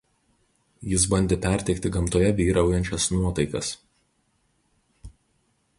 [0.93, 3.71] Jis bandė perteikti gamtoje vyraujančias nuotaikas.